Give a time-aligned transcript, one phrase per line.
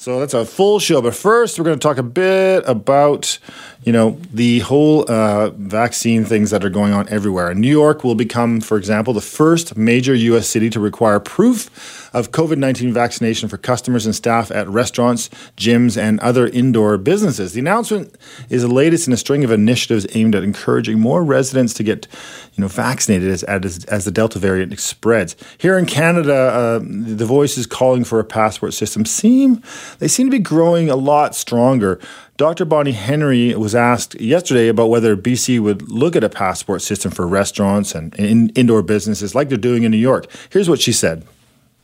[0.00, 1.02] So that's a full show.
[1.02, 3.38] But first, we're going to talk a bit about,
[3.84, 7.54] you know, the whole uh, vaccine things that are going on everywhere.
[7.54, 10.48] New York will become, for example, the first major U.S.
[10.48, 16.00] city to require proof of COVID 19 vaccination for customers and staff at restaurants, gyms,
[16.00, 17.52] and other indoor businesses.
[17.52, 18.14] The announcement
[18.48, 22.06] is the latest in a string of initiatives aimed at encouraging more residents to get,
[22.54, 25.36] you know, vaccinated as, as, as the Delta variant spreads.
[25.58, 29.62] Here in Canada, uh, the voices calling for a passport system seem
[29.98, 32.00] they seem to be growing a lot stronger.
[32.36, 32.64] Dr.
[32.64, 37.28] Bonnie Henry was asked yesterday about whether BC would look at a passport system for
[37.28, 40.26] restaurants and in, indoor businesses like they're doing in New York.
[40.48, 41.26] Here's what she said.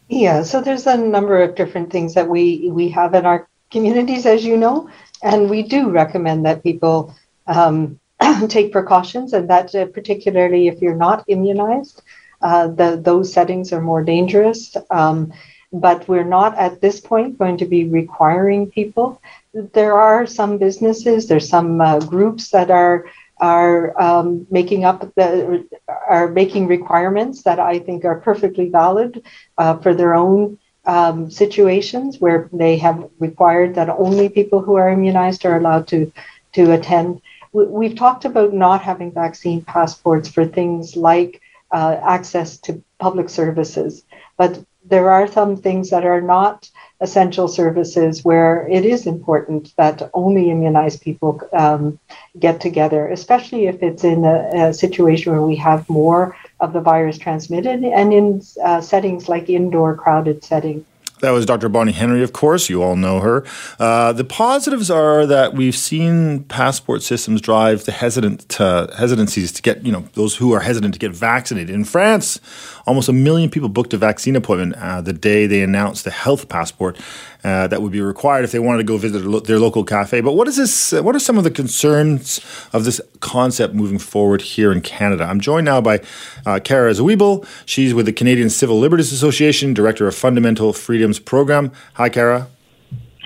[0.09, 4.25] Yeah, so there's a number of different things that we we have in our communities,
[4.27, 4.89] as you know,
[5.23, 7.15] and we do recommend that people
[7.47, 7.99] um,
[8.49, 12.03] take precautions, and that uh, particularly if you're not immunized,
[12.41, 14.77] uh, the, those settings are more dangerous.
[14.91, 15.33] Um,
[15.73, 19.21] but we're not at this point going to be requiring people.
[19.53, 23.07] There are some businesses, there's some uh, groups that are
[23.39, 25.67] are um, making up the
[26.09, 29.23] are making requirements that I think are perfectly valid
[29.59, 34.91] uh, for their own um, situations where they have required that only people who are
[34.91, 36.11] immunized are allowed to
[36.53, 37.21] to attend.
[37.53, 41.41] We've talked about not having vaccine passports for things like
[41.73, 44.05] uh, access to public services,
[44.37, 46.71] but there are some things that are not
[47.01, 51.99] essential services where it is important that only immunized people um,
[52.39, 56.81] get together, especially if it's in a, a, situation where we have more of the
[56.81, 60.85] virus transmitted and in uh, settings like indoor crowded settings.
[61.21, 61.71] That was Dr.
[61.71, 62.69] Bonnie Henry, of course.
[62.69, 63.43] You all know her.
[63.79, 69.63] Uh, the positives are that we've seen passport systems drive the hesitant uh, hesitancies to
[69.63, 71.75] get, you know, those who are hesitant to get vaccinated.
[71.75, 72.39] In France,
[72.87, 76.51] almost a million people booked a vaccine appointment uh, the day they announced the health
[76.51, 76.99] passport
[77.47, 80.21] uh, that would be required if they wanted to go visit their local cafe.
[80.21, 80.91] But what is this?
[80.91, 82.41] What are some of the concerns
[82.73, 85.23] of this concept moving forward here in Canada?
[85.23, 86.01] I'm joined now by
[86.45, 87.47] uh, Cara Zwibel.
[87.65, 91.71] She's with the Canadian Civil Liberties Association, director of Fundamental Freedoms Program.
[91.95, 92.49] Hi, Cara.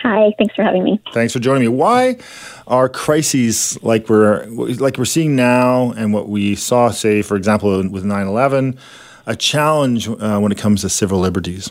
[0.02, 1.00] Hi, thanks for having me.
[1.14, 1.68] Thanks for joining me.
[1.68, 2.18] Why
[2.66, 7.70] are crises like we're like we're seeing now, and what we saw, say, for example,
[7.88, 8.78] with 9/11,
[9.24, 11.70] a challenge uh, when it comes to civil liberties?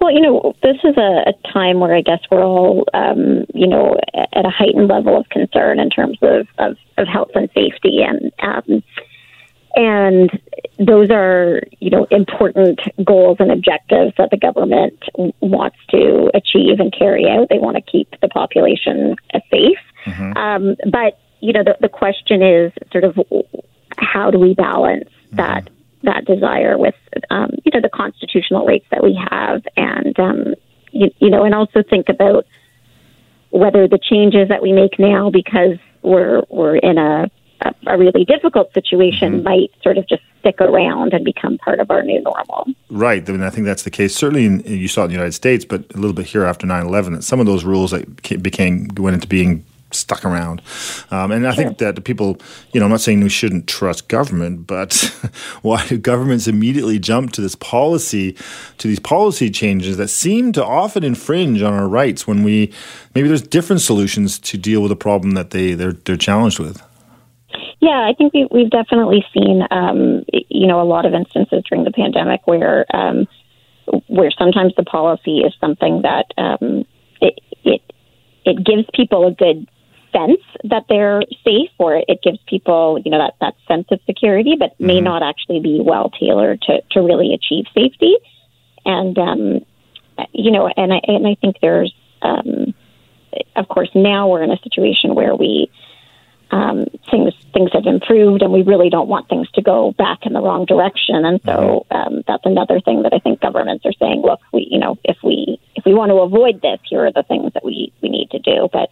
[0.00, 3.66] Well, you know, this is a, a time where I guess we're all, um, you
[3.66, 8.00] know, at a heightened level of concern in terms of, of, of health and safety,
[8.02, 8.82] and um,
[9.76, 10.40] and
[10.78, 14.98] those are, you know, important goals and objectives that the government
[15.40, 17.48] wants to achieve and carry out.
[17.50, 19.16] They want to keep the population
[19.50, 20.36] safe, mm-hmm.
[20.36, 23.18] um, but you know, the, the question is sort of
[23.98, 25.36] how do we balance mm-hmm.
[25.36, 25.68] that
[26.02, 26.94] that desire with
[27.30, 30.54] um, you know the constitutional rights that we have, and um,
[30.92, 32.46] you, you know, and also think about
[33.50, 37.30] whether the changes that we make now because we're we're in a
[37.62, 39.44] a, a really difficult situation mm-hmm.
[39.44, 42.66] might sort of just stick around and become part of our new normal.
[42.88, 43.26] Right.
[43.28, 44.14] I mean, I think that's the case.
[44.14, 46.66] Certainly, in, you saw it in the United States, but a little bit here after
[46.66, 50.62] 9-11, that some of those rules that became went into being stuck around.
[51.10, 51.64] Um, and I sure.
[51.64, 52.38] think that the people,
[52.72, 54.94] you know, I'm not saying we shouldn't trust government, but
[55.62, 58.36] why do governments immediately jump to this policy,
[58.78, 62.72] to these policy changes that seem to often infringe on our rights when we
[63.14, 66.82] maybe there's different solutions to deal with a problem that they they're they're challenged with.
[67.80, 71.84] Yeah, I think we, we've definitely seen, um, you know, a lot of instances during
[71.84, 73.26] the pandemic where um,
[74.06, 76.84] where sometimes the policy is something that um,
[77.20, 77.80] it, it
[78.44, 79.68] it gives people a good
[80.12, 84.56] sense that they're safe or it gives people, you know, that, that sense of security,
[84.58, 84.86] but mm-hmm.
[84.86, 88.16] may not actually be well tailored to, to really achieve safety.
[88.84, 89.60] And, um,
[90.32, 92.74] you know, and I, and I think there's, um,
[93.56, 95.70] of course, now we're in a situation where we,
[96.52, 100.32] um, things things have improved, and we really don't want things to go back in
[100.32, 101.24] the wrong direction.
[101.24, 101.96] And so mm-hmm.
[101.96, 104.22] um, that's another thing that I think governments are saying.
[104.22, 107.22] Look, we you know if we if we want to avoid this, here are the
[107.22, 108.68] things that we we need to do.
[108.72, 108.90] But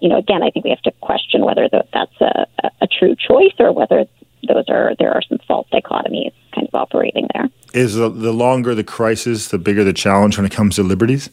[0.00, 2.46] you know, again, I think we have to question whether that's a,
[2.80, 4.06] a true choice or whether
[4.46, 7.48] those are there are some false dichotomies kind of operating there.
[7.72, 11.30] Is the, the longer the crisis, the bigger the challenge when it comes to liberties?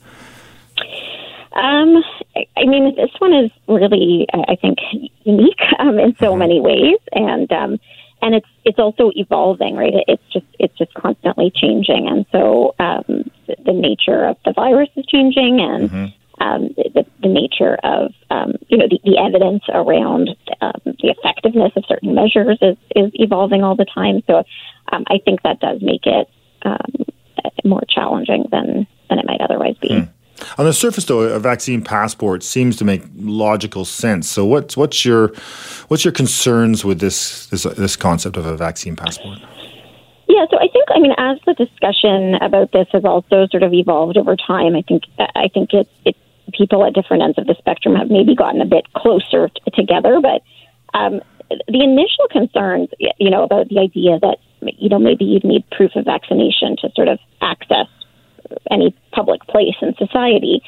[1.54, 2.04] Um,
[2.36, 4.78] I mean, this one is really, I think,
[5.24, 6.40] unique um, in so mm-hmm.
[6.40, 7.80] many ways, and um,
[8.22, 9.94] and it's it's also evolving, right?
[10.08, 14.90] It's just it's just constantly changing, and so um, the, the nature of the virus
[14.96, 16.06] is changing, and mm-hmm.
[16.40, 20.30] Um, the, the nature of um, you know the, the evidence around
[20.62, 24.22] um, the effectiveness of certain measures is is evolving all the time.
[24.28, 24.44] So
[24.92, 26.30] um, I think that does make it
[26.64, 27.06] um,
[27.64, 29.90] more challenging than than it might otherwise be.
[29.90, 30.10] Mm.
[30.60, 34.30] On the surface, though, a vaccine passport seems to make logical sense.
[34.30, 35.30] So, what's what's your
[35.88, 39.40] what's your concerns with this this this concept of a vaccine passport?
[40.28, 43.74] Yeah, so I think I mean as the discussion about this has also sort of
[43.74, 46.16] evolved over time, I think I think it, it
[46.54, 50.20] people at different ends of the spectrum have maybe gotten a bit closer t- together,
[50.22, 50.42] but
[50.98, 55.70] um, the initial concerns, you know, about the idea that you know maybe you'd need
[55.72, 57.88] proof of vaccination to sort of access
[58.72, 60.62] any public place in society,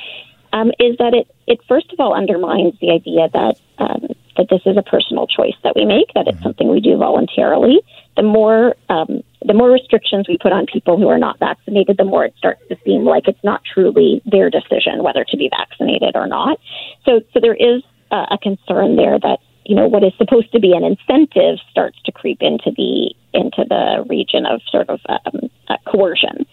[0.54, 4.62] um, is that it, it first of all undermines the idea that um, that this
[4.66, 6.44] is a personal choice that we make, that it's mm-hmm.
[6.44, 7.82] something we do voluntarily.
[8.16, 12.04] The more um, the more restrictions we put on people who are not vaccinated, the
[12.04, 16.16] more it starts to seem like it's not truly their decision whether to be vaccinated
[16.16, 16.60] or not.
[17.06, 20.60] So, so there is uh, a concern there that you know what is supposed to
[20.60, 25.50] be an incentive starts to creep into the into the region of sort of um,
[25.68, 26.46] uh, coercion.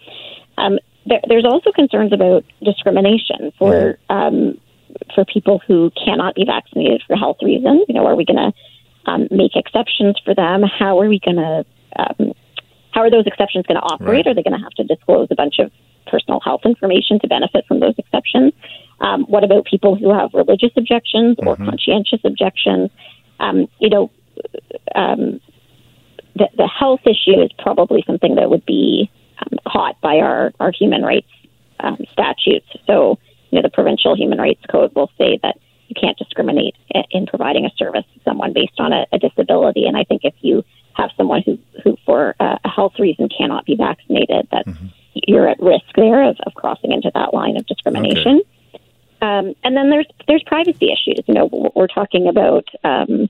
[0.57, 4.13] Um, there, there's also concerns about discrimination for mm-hmm.
[4.13, 4.61] um,
[5.15, 7.85] for people who cannot be vaccinated for health reasons.
[7.87, 10.63] You know, are we going to um, make exceptions for them?
[10.63, 11.65] How are we going to
[11.97, 12.33] um,
[12.97, 14.25] how are those exceptions going to operate?
[14.25, 14.27] Right.
[14.27, 15.71] Are they going to have to disclose a bunch of
[16.07, 18.53] personal health information to benefit from those exceptions?
[19.01, 21.65] Um, what about people who have religious objections or mm-hmm.
[21.65, 22.89] conscientious objections?
[23.39, 24.09] Um, you know,
[24.95, 25.39] um,
[26.35, 29.11] the, the health issue is probably something that would be
[29.41, 31.29] um, caught by our, our human rights
[31.79, 32.65] um, statutes.
[32.87, 33.19] So,
[33.51, 36.73] you know, the provincial human rights code will say that you can't discriminate
[37.11, 39.85] in providing a service to someone based on a, a disability.
[39.85, 40.63] And I think if you
[40.97, 44.87] have someone who, who for a, a health reason cannot be vaccinated, that mm-hmm.
[45.13, 48.41] you're at risk there of, of crossing into that line of discrimination.
[48.73, 48.83] Okay.
[49.19, 51.23] Um, and then there's there's privacy issues.
[51.27, 53.29] You know, we're talking about um,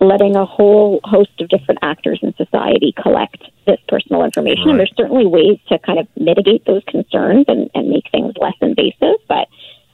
[0.00, 4.64] letting a whole host of different actors in society collect this personal information.
[4.64, 4.70] Right.
[4.70, 8.54] And there's certainly ways to kind of mitigate those concerns and, and make things less
[8.60, 9.48] invasive, but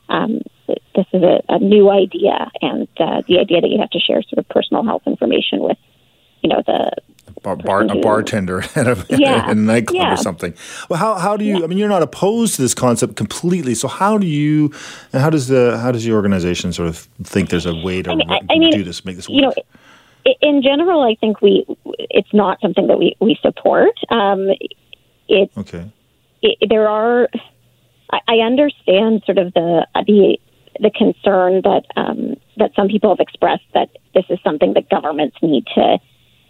[0.09, 3.99] um, this is a, a, new idea, and uh, the idea that you have to
[3.99, 5.79] share sort of personal health information with,
[6.43, 6.93] you know, the
[7.43, 9.51] bar, bar, a bartender at a, yeah.
[9.51, 10.15] a nightclub yeah.
[10.15, 10.55] or something.
[10.89, 11.59] Well, how, how do you?
[11.59, 11.65] Yeah.
[11.65, 13.75] I mean, you're not opposed to this concept completely.
[13.75, 14.73] So how do you?
[15.13, 18.11] And how does the how does the organization sort of think there's a way to
[18.11, 19.37] I mean, I mean, do this, make this work?
[19.37, 19.55] You know,
[20.41, 23.95] in general, I think we it's not something that we we support.
[24.11, 24.49] Um,
[25.29, 25.91] it's okay.
[26.43, 27.29] It, there are.
[28.13, 30.39] I, I understand sort of the the
[30.81, 35.37] the concern that um, that some people have expressed that this is something that governments
[35.43, 35.99] need to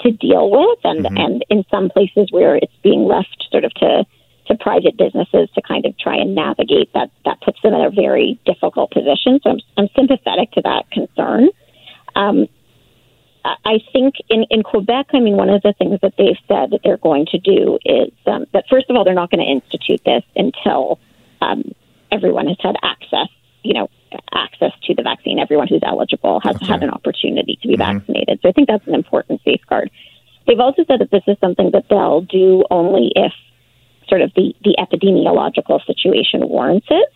[0.00, 1.16] to deal with, and mm-hmm.
[1.16, 4.04] and in some places where it's being left sort of to
[4.48, 7.90] to private businesses to kind of try and navigate that that puts them in a
[7.90, 9.40] very difficult position.
[9.42, 11.48] So I'm I'm sympathetic to that concern.
[12.14, 12.48] Um,
[13.64, 16.80] I think in, in Quebec, I mean, one of the things that they've said that
[16.82, 20.00] they're going to do is um, that, first of all, they're not going to institute
[20.04, 20.98] this until
[21.40, 21.62] um,
[22.10, 23.28] everyone has had access,
[23.62, 23.88] you know,
[24.36, 25.38] access to the vaccine.
[25.38, 26.66] Everyone who's eligible has okay.
[26.66, 27.98] had an opportunity to be mm-hmm.
[27.98, 28.40] vaccinated.
[28.42, 29.90] So I think that's an important safeguard.
[30.46, 33.32] They've also said that this is something that they'll do only if
[34.08, 37.08] sort of the, the epidemiological situation warrants it.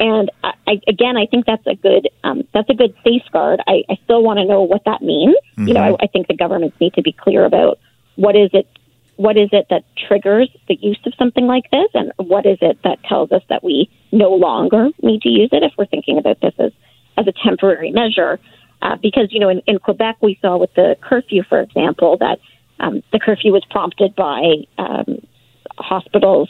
[0.00, 3.60] And I, again, I think that's a good um, that's a good safeguard.
[3.66, 5.34] I, I still want to know what that means.
[5.34, 5.68] Mm-hmm.
[5.68, 6.02] You know, mm-hmm.
[6.02, 7.78] I, I think the governments need to be clear about
[8.14, 8.68] what is it
[9.16, 12.78] what is it that triggers the use of something like this, and what is it
[12.84, 16.40] that tells us that we no longer need to use it if we're thinking about
[16.40, 16.70] this as
[17.18, 18.38] as a temporary measure.
[18.80, 22.38] Uh, because you know, in, in Quebec, we saw with the curfew, for example, that
[22.78, 25.26] um, the curfew was prompted by um,
[25.78, 26.48] hospitals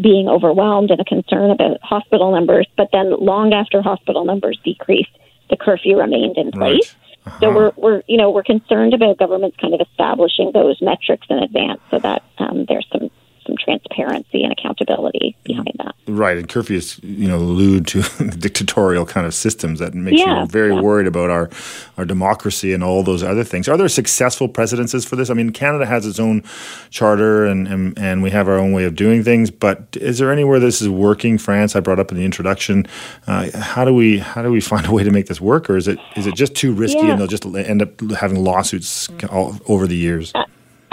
[0.00, 2.66] being overwhelmed and a concern about hospital numbers.
[2.76, 5.16] But then, long after hospital numbers decreased,
[5.48, 6.94] the curfew remained in place.
[6.94, 6.94] Right.
[7.26, 7.38] Uh-huh.
[7.40, 11.38] So we're we're you know we're concerned about governments kind of establishing those metrics in
[11.38, 13.10] advance so that um, there's some
[13.46, 15.94] some transparency and accountability behind that.
[16.06, 18.02] Right, and curfews, you know, allude to
[18.38, 20.80] dictatorial kind of systems that makes yeah, you very yeah.
[20.80, 21.50] worried about our
[21.96, 23.68] our democracy and all those other things.
[23.68, 25.30] Are there successful precedences for this?
[25.30, 26.42] I mean, Canada has its own
[26.90, 30.32] charter and and, and we have our own way of doing things, but is there
[30.32, 31.38] anywhere this is working?
[31.38, 32.86] France, I brought up in the introduction.
[33.26, 35.76] Uh, how do we how do we find a way to make this work, or
[35.76, 37.12] is it is it just too risky yeah.
[37.12, 40.32] and they'll just end up having lawsuits all, over the years?
[40.34, 40.44] Uh,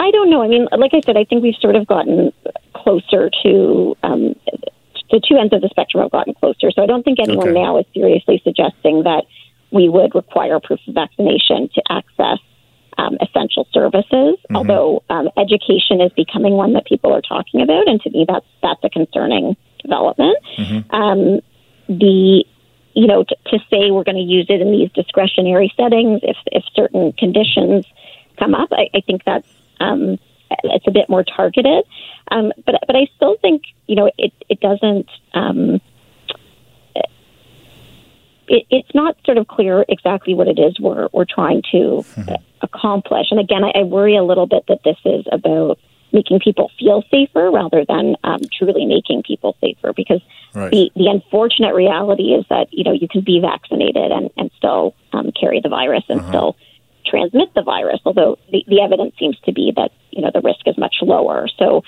[0.02, 0.42] I don't know.
[0.42, 2.32] I mean, like I said, I think we've sort of gotten
[2.74, 4.34] closer to um,
[5.12, 6.72] the two ends of the spectrum have gotten closer.
[6.72, 7.62] So I don't think anyone Okay.
[7.62, 9.24] now is seriously suggesting that
[9.70, 12.38] we would require proof of vaccination to access
[12.98, 14.38] um, essential services.
[14.52, 18.46] Although um, education is becoming one that people are talking about, and to me, that's
[18.60, 20.36] that's a concerning development.
[20.90, 21.40] Um,
[21.88, 22.44] the
[22.94, 26.36] you know, to, to say we're going to use it in these discretionary settings if
[26.46, 27.86] if certain conditions
[28.38, 29.48] come up, I, I think that's
[29.82, 30.18] um,
[30.64, 31.84] it's a bit more targeted.
[32.30, 35.08] Um, but but I still think you know it it doesn't.
[35.34, 35.80] Um,
[38.48, 42.36] it, it's not sort of clear exactly what it is we're we're trying to uh,
[42.60, 43.26] accomplish.
[43.30, 45.78] And again, I, I worry a little bit that this is about
[46.12, 50.20] making people feel safer rather than um, truly making people safer because
[50.54, 50.70] Right.
[50.70, 54.94] the, the unfortunate reality is that you know you can be vaccinated and, and still
[55.14, 56.56] um, carry the virus and still
[57.12, 60.60] transmit the virus although the, the evidence seems to be that you know the risk
[60.66, 61.48] is much lower.
[61.58, 61.82] So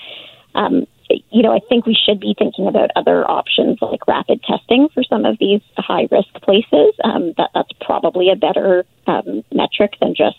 [0.54, 4.88] um, you know I think we should be thinking about other options like rapid testing
[4.92, 6.94] for some of these high risk places.
[7.04, 10.36] Um, that that's probably a better um, metric than just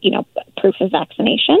[0.00, 0.26] you know
[0.58, 1.58] proof of vaccination.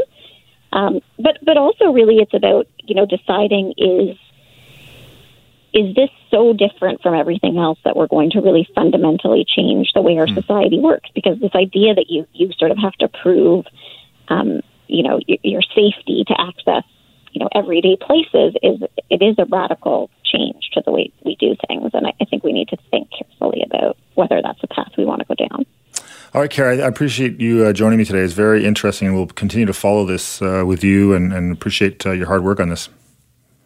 [0.72, 4.16] Um, but but also really it's about you know deciding is
[5.76, 10.00] is this so different from everything else that we're going to really fundamentally change the
[10.00, 11.10] way our society works?
[11.14, 13.66] Because this idea that you you sort of have to prove,
[14.28, 16.84] um, you know, your, your safety to access,
[17.30, 18.80] you know, everyday places is
[19.10, 22.42] it is a radical change to the way we do things, and I, I think
[22.42, 25.66] we need to think carefully about whether that's a path we want to go down.
[26.32, 28.20] All right, Cara, I appreciate you uh, joining me today.
[28.20, 32.06] It's very interesting, and we'll continue to follow this uh, with you and, and appreciate
[32.06, 32.88] uh, your hard work on this.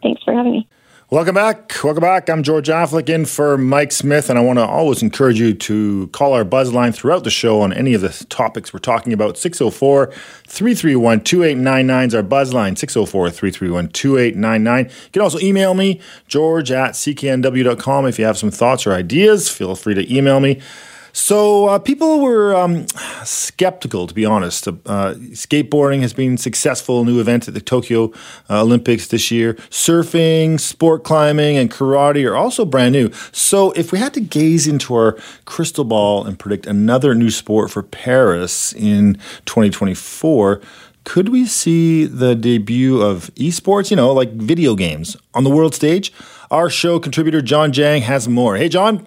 [0.02, 0.69] Thanks for having me.
[1.12, 1.83] Welcome back.
[1.83, 2.31] Welcome back.
[2.31, 6.07] I'm George Affleck in for Mike Smith, and I want to always encourage you to
[6.12, 9.37] call our buzz line throughout the show on any of the topics we're talking about.
[9.37, 10.12] 604
[10.47, 12.76] 331 2899 is our buzz line.
[12.76, 14.85] 604 331 2899.
[14.85, 18.07] You can also email me, george at cknw.com.
[18.07, 20.61] If you have some thoughts or ideas, feel free to email me.
[21.12, 22.87] So uh, people were um,
[23.25, 24.69] skeptical, to be honest.
[24.69, 24.73] Uh,
[25.33, 28.12] skateboarding has been successful new event at the Tokyo
[28.49, 29.55] uh, Olympics this year.
[29.71, 33.11] Surfing, sport climbing, and karate are also brand new.
[33.33, 37.71] So if we had to gaze into our crystal ball and predict another new sport
[37.71, 39.14] for Paris in
[39.45, 40.61] 2024.
[41.05, 45.75] Could we see the debut of esports, you know, like video games, on the world
[45.75, 46.12] stage?
[46.50, 48.57] Our show contributor John Jang has more.
[48.57, 49.07] Hey, John.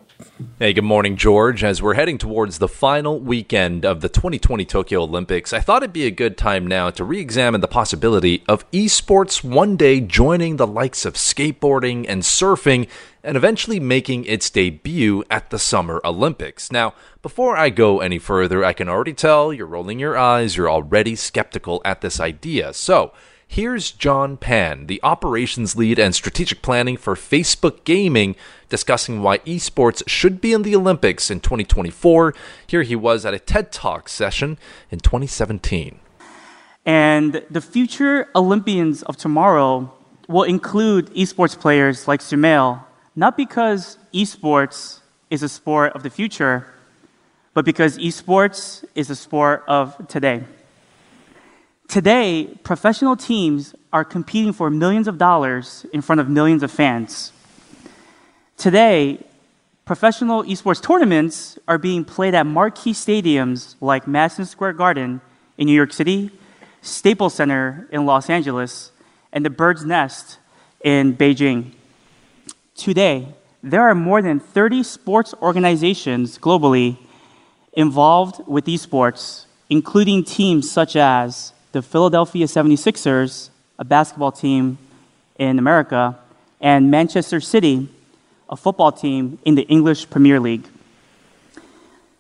[0.60, 1.64] Hey, good morning, George.
[1.64, 5.94] As we're heading towards the final weekend of the 2020 Tokyo Olympics, I thought it'd
[5.94, 10.58] be a good time now to re examine the possibility of esports one day joining
[10.58, 12.88] the likes of skateboarding and surfing
[13.24, 16.72] and eventually making its debut at the Summer Olympics.
[16.72, 20.70] Now, before I go any further, I can already tell you're rolling your eyes, you're
[20.70, 22.74] already skeptical at this idea.
[22.74, 23.14] So,
[23.54, 28.36] Here's John Pan, the operations lead and strategic planning for Facebook Gaming,
[28.68, 32.34] discussing why esports should be in the Olympics in 2024.
[32.66, 34.58] Here he was at a TED Talk session
[34.90, 36.00] in 2017.
[36.84, 39.94] And the future Olympians of tomorrow
[40.28, 42.84] will include esports players like Sumail,
[43.16, 46.74] not because esports is a sport of the future,
[47.54, 50.44] but because esports is a sport of today.
[51.94, 57.32] Today, professional teams are competing for millions of dollars in front of millions of fans.
[58.58, 59.24] Today,
[59.86, 65.22] professional esports tournaments are being played at marquee stadiums like Madison Square Garden
[65.60, 66.32] in New York City,
[66.82, 68.92] Staples Center in Los Angeles,
[69.32, 70.40] and the Bird's Nest
[70.84, 71.74] in Beijing.
[72.76, 73.28] Today,
[73.62, 76.98] there are more than 30 sports organizations globally
[77.74, 83.50] involved with esports, including teams such as the Philadelphia 76ers,
[83.80, 84.78] a basketball team
[85.38, 86.18] in America,
[86.62, 87.90] and Manchester City,
[88.48, 90.66] a football team in the English Premier League.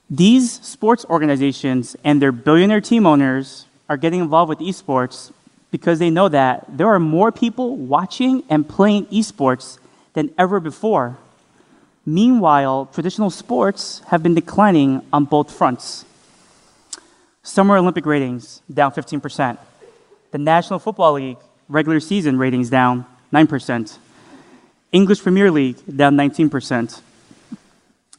[0.09, 5.31] These sports organizations and their billionaire team owners are getting involved with esports
[5.69, 9.77] because they know that there are more people watching and playing esports
[10.13, 11.17] than ever before.
[12.07, 16.05] Meanwhile, traditional sports have been declining on both fronts.
[17.43, 19.57] Summer Olympic ratings down 15%.
[20.31, 23.97] The National Football League regular season ratings down 9%.
[24.93, 27.01] English Premier League down 19%.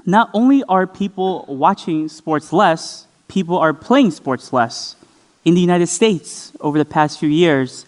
[0.04, 4.97] Not only are people watching sports less, people are playing sports less.
[5.45, 7.87] In the United States, over the past few years,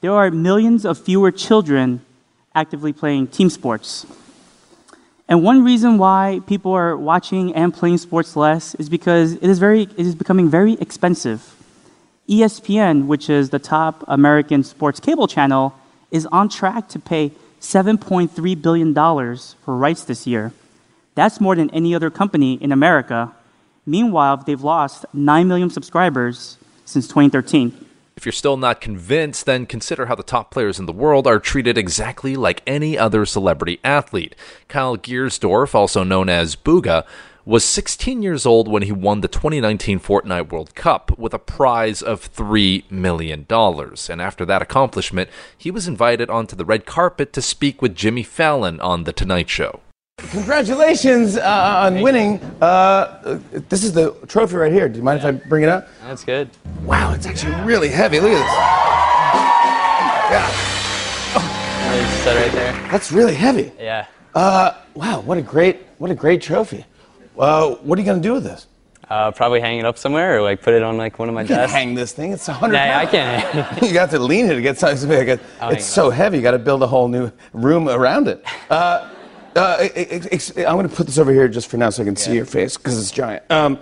[0.00, 2.00] there are millions of fewer children
[2.54, 4.06] actively playing team sports.
[5.28, 9.58] And one reason why people are watching and playing sports less is because it is,
[9.58, 11.54] very, it is becoming very expensive.
[12.28, 15.74] ESPN, which is the top American sports cable channel,
[16.10, 20.52] is on track to pay $7.3 billion for rights this year.
[21.14, 23.32] That's more than any other company in America.
[23.84, 27.87] Meanwhile, they've lost 9 million subscribers since 2013.
[28.18, 31.38] If you're still not convinced, then consider how the top players in the world are
[31.38, 34.34] treated exactly like any other celebrity athlete.
[34.66, 37.06] Kyle Giersdorf, also known as Bugha,
[37.44, 42.02] was 16 years old when he won the 2019 Fortnite World Cup with a prize
[42.02, 43.46] of $3 million.
[43.48, 48.24] And after that accomplishment, he was invited onto the red carpet to speak with Jimmy
[48.24, 49.82] Fallon on The Tonight Show.
[50.18, 52.38] Congratulations uh, on winning.
[52.60, 54.88] Uh, this is the trophy right here.
[54.88, 55.88] Do you mind if I bring it up?
[56.02, 56.50] That's good.
[56.84, 58.20] Wow, it's actually really heavy.
[58.20, 58.52] Look at this.
[60.30, 61.92] Yeah.
[61.92, 62.72] Really set right there.
[62.90, 63.72] That's really heavy.
[63.78, 64.06] Yeah.
[64.34, 66.84] Uh, wow, what a great, what a great trophy.
[67.38, 68.66] Uh, what are you going to do with this?
[69.08, 71.40] Uh, probably hang it up somewhere or like put it on like one of my
[71.42, 71.72] You desks.
[71.72, 72.32] hang this thing.
[72.32, 72.74] It's a hundred.
[72.74, 73.42] Nah, I can't.
[73.42, 73.82] Hang.
[73.88, 75.28] You got to lean it to get something big.
[75.28, 76.36] It- I'll hang It's so heavy.
[76.36, 78.44] You got to build a whole new room around it.
[79.56, 82.34] Uh, I'm going to put this over here just for now so I can see
[82.34, 83.42] your face because it's giant.
[83.50, 83.78] Um,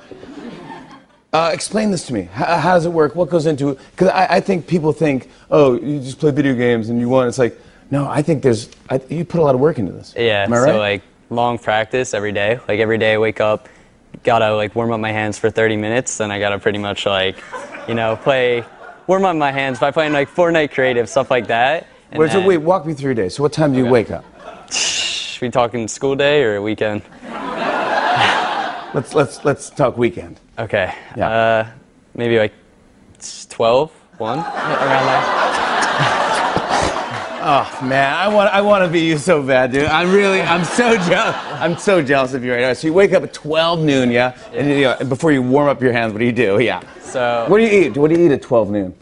[1.33, 2.23] uh, explain this to me.
[2.23, 3.15] How, how does it work?
[3.15, 3.79] What goes into it?
[3.91, 7.29] Because I, I think people think, oh, you just play video games and you won.
[7.29, 7.59] It's like,
[7.91, 10.15] no, I think there's, I, you put a lot of work into this.
[10.17, 10.45] Yeah.
[10.45, 10.65] Am I right?
[10.73, 12.59] so like long practice every day.
[12.67, 13.69] Like every day I wake up,
[14.25, 16.17] gotta like warm up my hands for 30 minutes.
[16.17, 17.37] Then I gotta pretty much like,
[17.87, 18.65] you know, play,
[19.07, 21.87] warm up my hands by playing like Fortnite creative, stuff like that.
[22.13, 23.29] And wait, so wait, walk me through your day.
[23.29, 23.91] So what time do you Okay.
[23.93, 24.25] wake up?
[25.41, 27.03] we talking school day or weekend?
[28.95, 30.41] Let's, let's, let's talk weekend.
[30.59, 30.95] Okay.
[31.17, 31.29] Yeah.
[31.29, 31.71] Uh,
[32.15, 32.55] maybe like
[33.51, 35.53] 12, 1, around there.
[37.49, 39.85] Oh man, I want I want to be you so bad, dude.
[39.85, 41.37] I'm really I'm so jealous.
[41.53, 42.73] I'm so jealous of you right now.
[42.73, 45.81] So you wake up at 12 noon, yeah, and you know, before you warm up
[45.81, 46.59] your hands, what do you do?
[46.59, 46.83] Yeah.
[47.03, 47.97] So What do you eat?
[47.97, 48.95] What do you eat at 12 noon?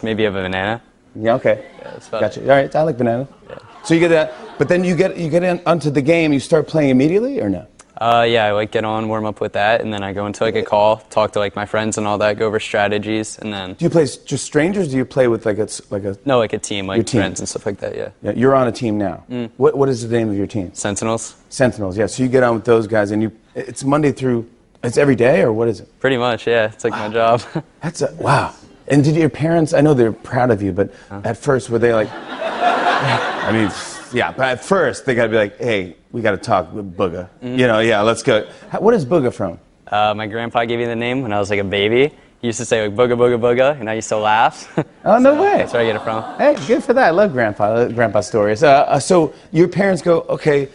[0.00, 0.80] maybe have a banana.
[1.14, 1.64] Yeah, okay.
[1.82, 2.42] that's about gotcha.
[2.42, 2.50] it.
[2.50, 3.28] All right, I like banana.
[3.48, 3.58] Yeah.
[3.84, 6.32] So you get that, but then you get you get in, onto the game.
[6.32, 7.66] You start playing immediately or no?
[8.00, 10.42] Uh, yeah, I like get on, warm up with that, and then I go into
[10.42, 13.52] like a call, talk to like my friends and all that, go over strategies, and
[13.52, 14.90] then Do you play just strangers?
[14.90, 16.16] Do you play with like a like a?
[16.24, 17.20] no, like a team, like team.
[17.20, 17.94] friends and stuff like that.
[17.94, 19.24] Yeah, Yeah, you're on a team now.
[19.56, 20.74] What what is the name of your team?
[20.74, 21.96] Sentinels, Sentinels.
[21.96, 22.06] Yeah.
[22.06, 24.48] So you get on with those guys, and you it's Monday through.
[24.82, 26.00] It's every day, or what is it?
[26.00, 26.44] pretty much.
[26.48, 27.40] Yeah, it's like my job.
[27.82, 28.52] That's a wow.
[28.92, 29.72] And did your parents?
[29.72, 32.08] I know they're proud of you, but at first were they like?
[32.12, 33.70] I mean,
[34.12, 34.30] yeah.
[34.32, 37.28] But at first they got to be like, "Hey, we got to talk with Bugha."
[37.40, 38.02] You know, yeah.
[38.02, 38.46] Let's go.
[38.78, 39.58] What is Bugha from?
[39.88, 42.14] uh, my grandpa gave me the name when I was like a baby.
[42.40, 44.68] He used to say like booga booga booga, and I used to laugh.
[45.04, 45.58] Oh no way!
[45.58, 46.22] That's where I get it from.
[46.38, 47.06] Hey, good for that.
[47.08, 47.64] I love grandpa.
[47.64, 48.62] I love grandpa stories.
[48.62, 50.68] Uh, uh, so your parents go, okay,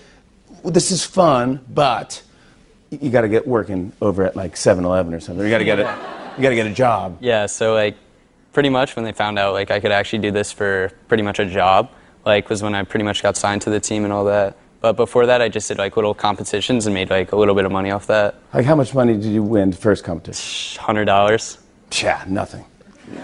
[0.63, 2.21] well, this is fun, but
[2.89, 5.45] you got to get working over at like 7-Eleven or something.
[5.45, 5.84] You got to get a,
[6.36, 7.19] you got to get a job.
[7.21, 7.95] Yeah, so like
[8.58, 11.38] pretty much when they found out like I could actually do this for pretty much
[11.38, 11.91] a job,
[12.26, 14.58] like was when I pretty much got signed to the team and all that.
[14.82, 17.65] But before that, I just did like little competitions and made like a little bit
[17.65, 18.34] of money off that.
[18.56, 20.82] Like, how much money did you win the first competition?
[20.82, 21.60] Hundred dollars.
[22.02, 22.65] Yeah, nothing.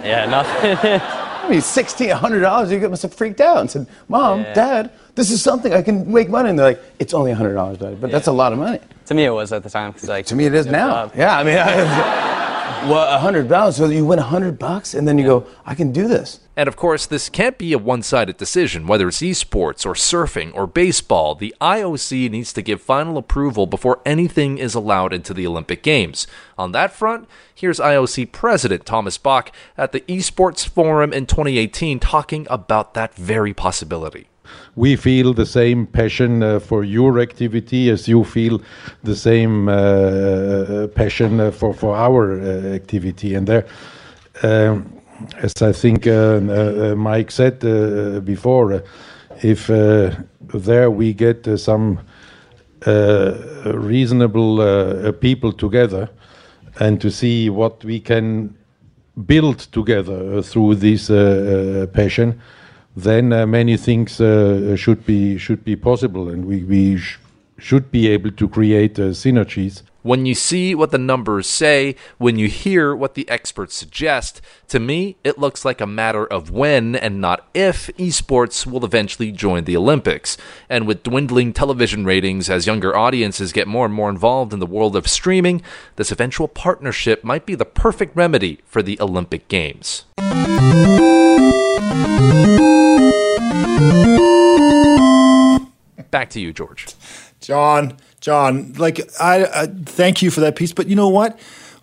[0.04, 0.78] Yeah, nothing.
[1.02, 2.72] I mean, sixteen, a hundred dollars.
[2.72, 4.54] You must have freaked out and said, "Mom, Yeah.
[4.54, 7.56] Dad, this is something I can make money." And they're like, "It's only a hundred
[7.56, 10.10] dollars, but that's a lot of money." to me, it was at the time because
[10.10, 10.90] like To me, it is now.
[11.08, 11.12] job.
[11.18, 11.58] Yeah, I mean,
[12.88, 13.78] well, a hundred dollars.
[13.78, 16.68] So you win a hundred bucks, and then you go, "I can do this." And
[16.68, 20.68] of course, this can't be a one sided decision, whether it's esports or surfing or
[20.68, 21.36] baseball.
[21.36, 26.28] The IOC needs to give final approval before anything is allowed into the Olympic Games.
[26.58, 32.46] On that front, here's IOC President Thomas Bach at the Esports Forum in 2018 talking
[32.50, 34.28] about that very possibility.
[34.76, 38.62] We feel the same passion uh, for your activity as you feel
[39.04, 43.36] the same uh, passion uh, for for our uh, activity.
[43.36, 43.66] And there
[44.44, 44.92] um,
[45.38, 48.80] as i think uh, uh, mike said uh, before uh,
[49.42, 50.12] if uh,
[50.54, 52.00] there we get uh, some
[52.86, 53.34] uh,
[53.76, 56.10] reasonable uh, people together
[56.80, 58.54] and to see what we can
[59.26, 62.42] build together uh, through this uh, uh, passion,
[62.96, 67.20] then uh, many things uh, should be should be possible, and we we sh-
[67.58, 69.84] should be able to create uh, synergies.
[70.04, 74.78] When you see what the numbers say, when you hear what the experts suggest, to
[74.78, 79.64] me, it looks like a matter of when and not if esports will eventually join
[79.64, 80.38] the Olympics.
[80.68, 84.66] And with dwindling television ratings as younger audiences get more and more involved in the
[84.66, 85.62] world of streaming,
[85.96, 90.04] this eventual partnership might be the perfect remedy for the Olympic Games.
[96.12, 96.88] Back to you, George.
[97.42, 101.40] John, John, like I, I thank you for that piece, but you know what?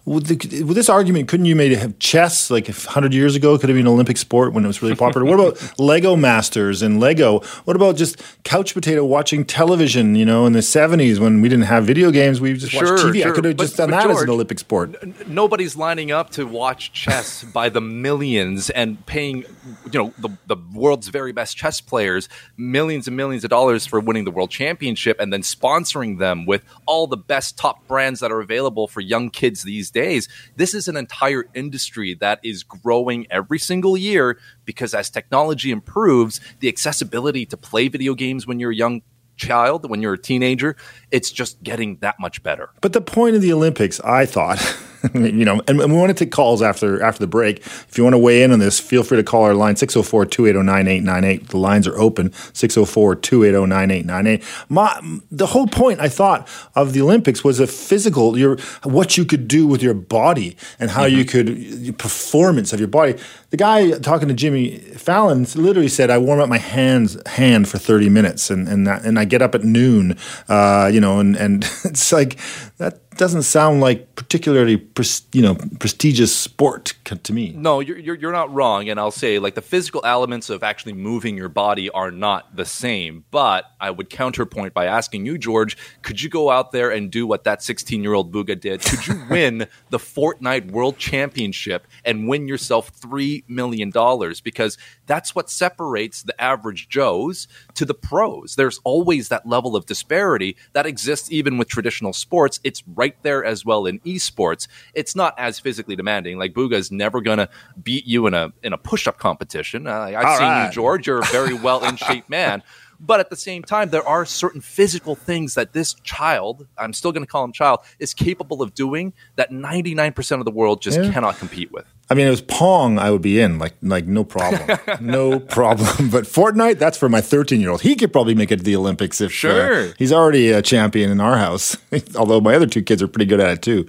[0.06, 3.68] With, the, with this argument, couldn't you maybe have chess like 100 years ago could
[3.68, 5.24] have been an Olympic sport when it was really popular?
[5.26, 7.40] what about Lego Masters and Lego?
[7.64, 11.66] What about just couch potato watching television, you know, in the 70s when we didn't
[11.66, 12.40] have video games?
[12.40, 13.24] We just Sure, watched TV.
[13.26, 15.28] I could have But- just done but that as an Olympic sport.
[15.28, 19.44] nobody's lining up to watch chess by the millions and paying
[19.92, 24.00] you know the, the world's very best chess players millions and millions of dollars for
[24.00, 28.32] winning the world championship and then sponsoring them with all the best top brands that
[28.32, 33.26] are available for young kids these days this is an entire industry that is growing
[33.30, 38.72] every single year because as technology improves the accessibility to play video games when you're
[38.72, 39.02] a young
[39.36, 40.76] child when you're a teenager
[41.10, 42.70] it's just getting that much better.
[42.80, 44.58] But the point of the Olympics, I thought,
[45.14, 47.58] you know, and, and we want to take calls after after the break.
[47.58, 50.26] If you want to weigh in on this, feel free to call our line 604
[50.26, 51.48] 280 9898.
[51.48, 54.66] The lines are open 604 280 9898.
[54.68, 59.24] My The whole point, I thought, of the Olympics was a physical, your what you
[59.24, 63.18] could do with your body and how you could, performance of your body.
[63.50, 67.78] The guy talking to Jimmy Fallon literally said, I warm up my hands hand for
[67.78, 70.16] 30 minutes and, and, that, and I get up at noon,
[70.48, 72.38] uh, you know, and, and it's like,
[72.80, 77.52] that doesn't sound like particularly, pres- you know, prestigious sport to me.
[77.52, 80.94] No, you're, you're you're not wrong, and I'll say like the physical elements of actually
[80.94, 83.24] moving your body are not the same.
[83.30, 87.26] But I would counterpoint by asking you, George, could you go out there and do
[87.26, 88.80] what that 16 year old Bugha did?
[88.80, 94.40] Could you win the Fortnite World Championship and win yourself three million dollars?
[94.40, 94.78] Because
[95.10, 98.54] that's what separates the average Joes to the pros.
[98.54, 102.60] There's always that level of disparity that exists even with traditional sports.
[102.62, 104.68] It's right there as well in esports.
[104.94, 106.38] It's not as physically demanding.
[106.38, 107.48] Like Bugha is never gonna
[107.82, 109.86] beat you in a in a push up competition.
[109.88, 110.66] Uh, I've All seen right.
[110.66, 111.06] you, George.
[111.08, 112.62] You're a very well in shape man.
[113.02, 117.12] But at the same time, there are certain physical things that this child, I'm still
[117.12, 121.00] going to call him child, is capable of doing that 99% of the world just
[121.00, 121.10] Yeah.
[121.10, 121.86] cannot compete with.
[122.10, 126.10] I mean, it was Pong, I would be in, like, like no problem, no problem.
[126.10, 127.82] But Fortnite, that's for my 13 year old.
[127.82, 129.92] He could probably make it to the Olympics if uh, Sure.
[129.96, 131.76] he's already a champion in our house.
[132.16, 133.86] Although my other two kids are pretty good at it too.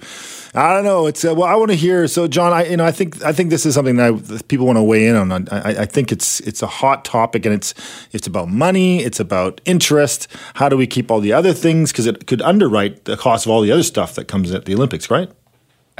[0.54, 1.06] I don't know.
[1.06, 2.06] It's uh, well, I want to hear.
[2.06, 4.46] So, John, I you know, I think I think this is something that, I, that
[4.48, 5.32] people want to weigh in on.
[5.32, 7.72] I, I- I think it's it's a hot topic, and it's
[8.12, 10.28] it's about money, it's about interest.
[10.54, 11.90] How do we keep all the other things?
[11.90, 14.74] Because it could underwrite the cost of all the other stuff that comes at the
[14.74, 15.30] Olympics, right?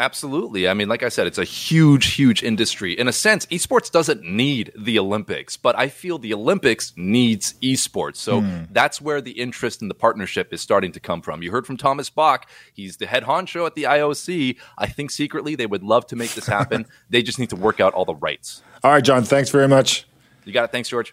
[0.02, 0.66] Absolutely.
[0.66, 2.92] I mean, like I said, it's a huge, huge industry.
[2.92, 8.16] In a sense, esports doesn't need the Olympics, but I feel the Olympics needs esports.
[8.16, 8.64] So hmm.
[8.72, 11.40] that's where the interest and the partnership is starting to come from.
[11.40, 12.50] You heard from Thomas Bach.
[12.72, 14.56] He's the head honcho at the IOC.
[14.76, 16.86] I think secretly they would love to make this happen.
[17.08, 18.60] they just need to work out all the rights.
[18.82, 19.22] All right, John.
[19.22, 20.04] Thanks very much.
[20.44, 20.72] You got it.
[20.72, 21.12] Thanks, George.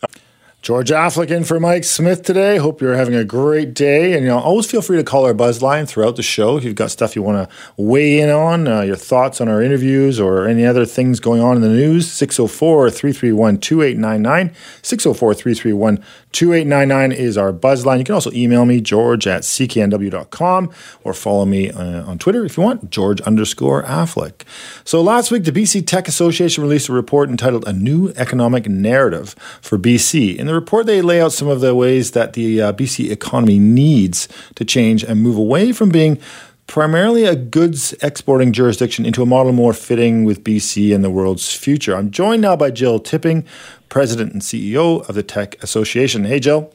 [0.61, 2.57] George Affleck in for Mike Smith today.
[2.57, 4.11] Hope you're having a great day.
[4.11, 6.65] And you know, always feel free to call our buzz line throughout the show if
[6.65, 10.19] you've got stuff you want to weigh in on, uh, your thoughts on our interviews
[10.19, 12.11] or any other things going on in the news.
[12.11, 14.53] 604 331 2899.
[14.81, 17.99] 604 331 2899 is our buzz line.
[17.99, 20.71] You can also email me, george at cknw.com,
[21.03, 24.43] or follow me uh, on Twitter if you want, George underscore Affleck.
[24.83, 29.33] So last week, the BC Tech Association released a report entitled A New Economic Narrative
[29.61, 30.37] for BC.
[30.49, 34.27] The report, they lay out some of the ways that the uh, BC economy needs
[34.55, 36.19] to change and move away from being
[36.67, 41.53] primarily a goods exporting jurisdiction into a model more fitting with BC and the world's
[41.53, 41.95] future.
[41.95, 43.43] I'm joined now by Jill Tipping,
[43.89, 46.25] President and CEO of the Tech Association.
[46.25, 46.71] Hey, Jill.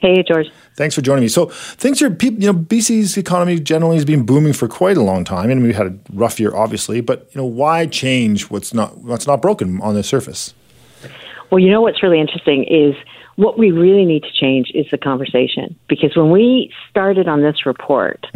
[0.00, 0.50] Hey, George.
[0.76, 1.28] Thanks for joining me.
[1.28, 5.24] So things are, you know, BC's economy generally has been booming for quite a long
[5.24, 7.00] time, and we had a rough year, obviously.
[7.00, 10.54] But you know, why change what's not what's not broken on the surface?
[11.52, 12.94] Well, you know what's really interesting is
[13.36, 15.78] what we really need to change is the conversation.
[15.86, 18.26] Because when we started on this report,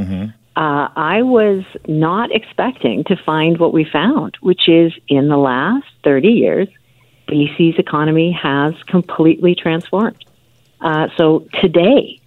[0.55, 5.87] uh, I was not expecting to find what we found, which is in the last
[6.05, 6.69] 30 years,
[7.27, 10.23] BC's economy has completely transformed.
[10.83, 12.21] Uh, so today,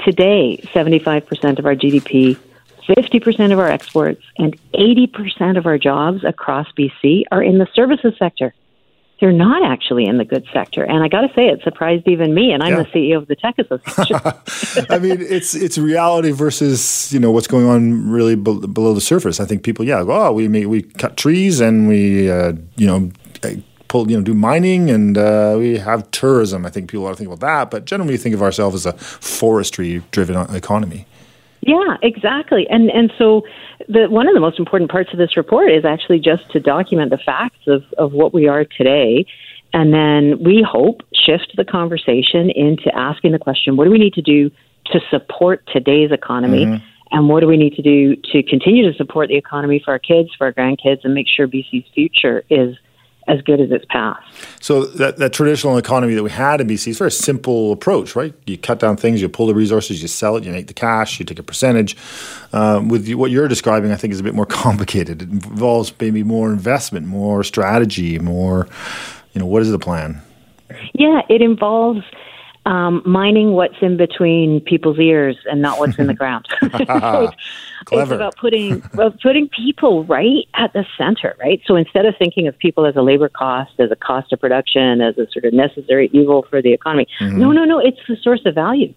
[0.00, 2.36] today, 75% of our GDP,
[2.88, 8.14] 50% of our exports, and 80% of our jobs across BC are in the services
[8.18, 8.52] sector.
[9.22, 10.82] They're not actually in the good sector.
[10.82, 12.50] And I got to say, it surprised even me.
[12.50, 12.82] And I'm Yeah.
[12.82, 14.16] the CEO of the Tech Association.
[14.90, 19.00] I mean, it's it's reality versus you know what's going on really be- below the
[19.00, 19.38] surface.
[19.38, 22.86] I think people, yeah, go, oh, we may, we cut trees and we uh, you
[22.88, 23.12] know
[23.44, 23.50] uh,
[23.86, 26.66] pull you know do mining and uh, we have tourism.
[26.66, 28.86] I think people ought to think about that, but generally we think of ourselves as
[28.86, 31.06] a forestry driven economy.
[31.62, 32.66] Yeah, exactly.
[32.68, 33.42] And and so
[33.88, 37.10] the one of the most important parts of this report is actually just to document
[37.10, 39.24] the facts of, of what we are today.
[39.72, 44.12] And then we hope shift the conversation into asking the question, what do we need
[44.14, 44.50] to do
[44.86, 46.84] to support today's economy mm-hmm.
[47.12, 49.98] and what do we need to do to continue to support the economy for our
[49.98, 52.76] kids, for our grandkids, and make sure BC's future is
[53.28, 54.20] as good as its past.
[54.60, 58.16] So that, that traditional economy that we had in BC is a very simple approach,
[58.16, 58.34] right?
[58.46, 61.18] You cut down things, you pull the resources, you sell it, you make the cash,
[61.18, 61.96] you take a percentage.
[62.52, 65.22] Um, with what you're describing, I think is a bit more complicated.
[65.22, 68.68] It involves maybe more investment, more strategy, more,
[69.32, 70.20] you know, what is the plan?
[70.94, 72.02] Yeah, it involves
[72.64, 76.46] um, mining what's in between people's ears and not what's in the ground.
[76.60, 77.36] so it's,
[77.90, 81.60] it's, about putting well, putting people right at the center, right?
[81.66, 85.00] So instead of thinking of people as a labor cost, as a cost of production,
[85.00, 87.38] as a sort of necessary evil for the economy, mm-hmm.
[87.38, 88.94] no, no, no, it's the source of value.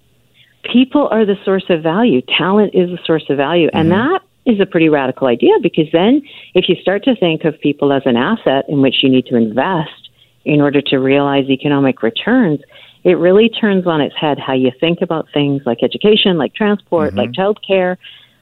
[0.71, 2.21] People are the source of value.
[2.38, 3.78] Talent is the source of value, mm-hmm.
[3.78, 6.21] and that is a pretty radical idea because then
[6.54, 9.36] if you start to think of people as an asset in which you need to
[9.36, 10.10] invest
[10.45, 12.60] in order to realize economic returns,
[13.06, 17.13] it really turns on its head how you think about things like education, like transport,
[17.13, 17.20] mm-hmm.
[17.20, 17.98] like childcare,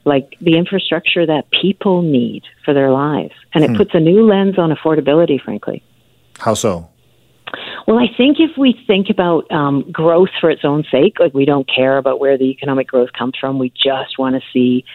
[0.05, 3.33] like the infrastructure that people need for their lives.
[3.53, 3.77] And it hmm.
[3.77, 5.83] puts a new lens on affordability, frankly.
[6.39, 6.89] How so?
[7.87, 11.45] Well, I think if we think about um, growth for its own sake, like we
[11.45, 14.85] don't care about where the economic growth comes from, we just want to see,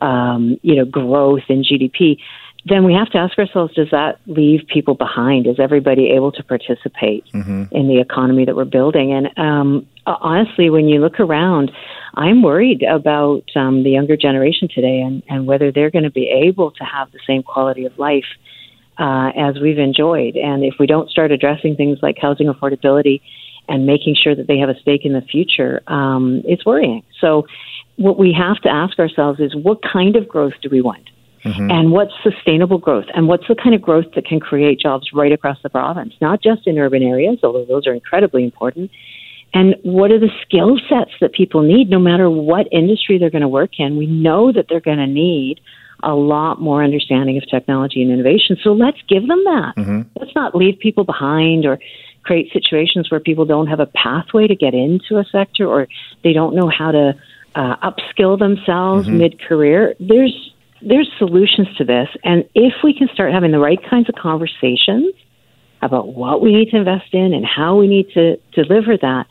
[0.00, 2.18] um, you know, growth in GDP
[2.64, 5.46] then we have to ask ourselves does that leave people behind?
[5.46, 7.64] Is everybody able to participate mm-hmm.
[7.70, 9.12] in the economy that we're building?
[9.12, 11.70] And um, honestly, when you look around,
[12.14, 16.28] I'm worried about um, the younger generation today and, and whether they're going to be
[16.28, 18.26] able to have the same quality of life
[18.98, 20.36] uh, as we've enjoyed.
[20.36, 23.20] And if we don't start addressing things like housing affordability
[23.68, 27.02] and making sure that they have a stake in the future, um, it's worrying.
[27.20, 27.46] So,
[27.96, 31.10] what we have to ask ourselves is what kind of growth do we want?
[31.48, 31.70] Mm-hmm.
[31.70, 33.06] And what's sustainable growth?
[33.14, 36.42] And what's the kind of growth that can create jobs right across the province, not
[36.42, 38.90] just in urban areas, although those are incredibly important.
[39.54, 43.42] And what are the skill sets that people need, no matter what industry they're going
[43.42, 43.96] to work in?
[43.96, 45.60] We know that they're going to need
[46.02, 48.56] a lot more understanding of technology and innovation.
[48.62, 49.72] So let's give them that.
[49.76, 50.00] Mm-hmm.
[50.20, 51.78] Let's not leave people behind or
[52.22, 55.88] create situations where people don't have a pathway to get into a sector or
[56.22, 57.14] they don't know how to
[57.54, 59.18] uh, upskill themselves mm-hmm.
[59.18, 59.94] mid career.
[59.98, 62.08] There's there's solutions to this.
[62.24, 65.14] And if we can start having the right kinds of conversations
[65.82, 69.26] about what we need to invest in and how we need to deliver that,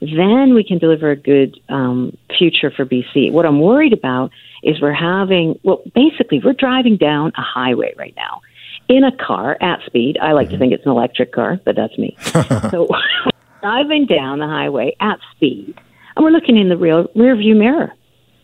[0.00, 3.30] then we can deliver a good um, future for BC.
[3.30, 8.14] What I'm worried about is we're having, well, basically, we're driving down a highway right
[8.16, 8.40] now
[8.88, 10.18] in a car at speed.
[10.20, 10.54] I like mm-hmm.
[10.54, 12.16] to think it's an electric car, but that's me.
[12.70, 12.88] so
[13.60, 15.78] driving down the highway at speed,
[16.16, 17.92] and we're looking in the real rear view mirror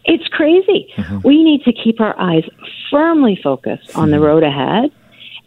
[0.05, 0.93] it's crazy.
[0.97, 1.21] Mm-hmm.
[1.25, 2.45] We need to keep our eyes
[2.91, 4.25] firmly focused on the mm-hmm.
[4.25, 4.91] road ahead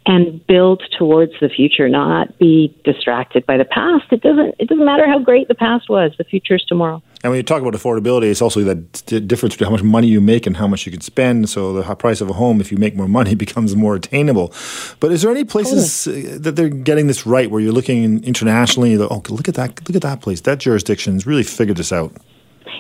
[0.06, 4.06] and build towards the future, not be distracted by the past.
[4.12, 7.04] It doesn't it doesn't matter how great the past was, the future is tomorrow.
[7.24, 10.20] And when you talk about affordability, it's also that difference between how much money you
[10.20, 11.50] make and how much you can spend.
[11.50, 14.54] So the price of a home, if you make more money, becomes more attainable.
[15.00, 16.34] But is there any places totally.
[16.34, 18.98] Uh, that they're getting this right, where you're looking internationally?
[18.98, 19.88] Oh, look at that!
[19.88, 20.42] Look at that place.
[20.42, 22.12] That jurisdiction's really figured this out.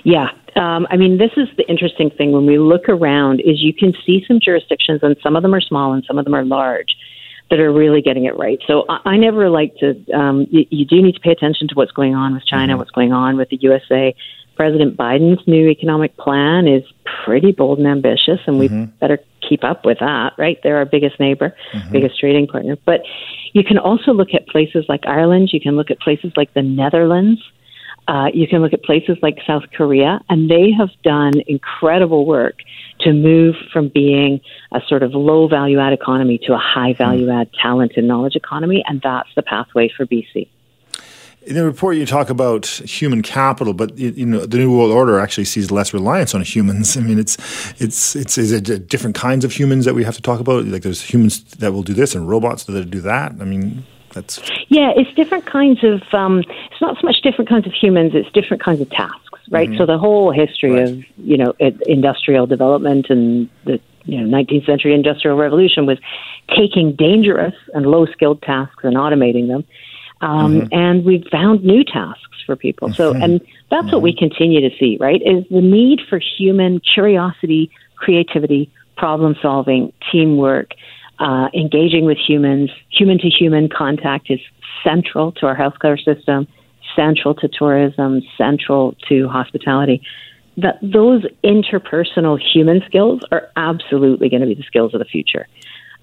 [0.03, 3.73] Yeah, um, I mean, this is the interesting thing when we look around is you
[3.73, 6.43] can see some jurisdictions, and some of them are small and some of them are
[6.43, 6.95] large,
[7.49, 8.59] that are really getting it right.
[8.67, 9.95] So I, I never like to.
[10.13, 12.79] Um, you, you do need to pay attention to what's going on with China, mm-hmm.
[12.79, 14.15] what's going on with the USA.
[14.57, 16.83] President Biden's new economic plan is
[17.25, 18.91] pretty bold and ambitious, and we mm-hmm.
[18.99, 19.17] better
[19.47, 20.59] keep up with that, right?
[20.61, 21.91] They're our biggest neighbor, mm-hmm.
[21.91, 22.77] biggest trading partner.
[22.85, 23.01] But
[23.53, 25.49] you can also look at places like Ireland.
[25.51, 27.41] You can look at places like the Netherlands
[28.07, 32.57] uh, you can look at places like South Korea, and they have done incredible work
[33.01, 37.29] to move from being a sort of low value add economy to a high value
[37.29, 40.47] add talent and knowledge economy, and that's the pathway for BC.
[41.43, 45.19] In the report, you talk about human capital, but you know the New World Order
[45.19, 46.95] actually sees less reliance on humans.
[46.97, 47.37] I mean, it's
[47.81, 50.65] it's it's is it different kinds of humans that we have to talk about?
[50.65, 53.33] Like there's humans that will do this and robots that do that.
[53.39, 56.01] I mean, that's yeah, it's different kinds of.
[56.13, 59.69] Um, it's not so much different kinds of humans; it's different kinds of tasks, right?
[59.69, 59.77] Mm-hmm.
[59.77, 60.89] So the whole history right.
[60.89, 65.97] of you know industrial development and the you know 19th century industrial revolution was
[66.55, 69.63] taking dangerous and low skilled tasks and automating them.
[70.21, 70.67] Um, mm-hmm.
[70.71, 72.89] And we've found new tasks for people.
[72.89, 72.95] Mm-hmm.
[72.95, 74.19] So, and that's what we mm-hmm.
[74.19, 75.21] continue to see, right?
[75.21, 80.73] Is the need for human curiosity, creativity, problem solving, teamwork,
[81.21, 84.39] uh, engaging with humans, human to human contact is
[84.83, 86.47] central to our healthcare system,
[86.95, 90.01] central to tourism, central to hospitality.
[90.57, 95.47] That those interpersonal human skills are absolutely going to be the skills of the future.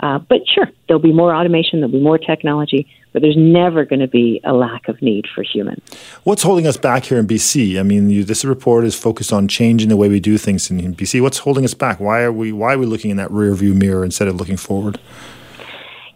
[0.00, 4.00] Uh, but sure, there'll be more automation, there'll be more technology, but there's never going
[4.00, 5.82] to be a lack of need for humans.
[6.24, 7.78] What's holding us back here in BC?
[7.78, 10.80] I mean, you, this report is focused on changing the way we do things in,
[10.80, 11.20] in BC.
[11.20, 12.00] What's holding us back?
[12.00, 14.56] Why are we why are we looking in that rear view mirror instead of looking
[14.56, 15.00] forward?